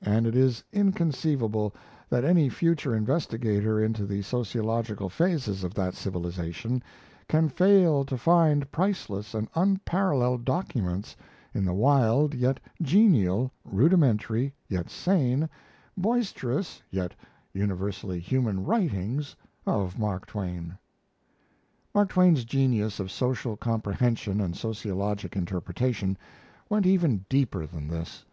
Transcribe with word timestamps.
And 0.00 0.28
it 0.28 0.36
is 0.36 0.62
inconceivable 0.72 1.74
that 2.08 2.24
any 2.24 2.48
future 2.48 2.94
investigator 2.94 3.82
into 3.82 4.06
the 4.06 4.22
sociological 4.22 5.08
phases 5.08 5.64
of 5.64 5.74
that 5.74 5.94
civilization 5.94 6.84
can 7.28 7.48
fail 7.48 8.04
to 8.04 8.16
find 8.16 8.70
priceless 8.70 9.34
and 9.34 9.48
unparalleled 9.56 10.44
documents 10.44 11.16
in 11.52 11.64
the 11.64 11.72
wild 11.74 12.32
yet 12.32 12.60
genial, 12.80 13.50
rudimentary 13.64 14.54
yet 14.68 14.88
sane, 14.88 15.48
boisterous 15.96 16.80
yet 16.92 17.16
universally 17.52 18.20
human 18.20 18.62
writings 18.64 19.34
of 19.66 19.98
Mark 19.98 20.26
Twain. 20.26 20.78
Mark 21.92 22.10
Twain's 22.10 22.44
genius 22.44 23.00
of 23.00 23.10
social 23.10 23.56
comprehension 23.56 24.40
and 24.40 24.54
sociologic 24.56 25.34
interpretation 25.34 26.16
went 26.68 26.86
even 26.86 27.24
deeper 27.28 27.66
than 27.66 27.88
this. 27.88 28.24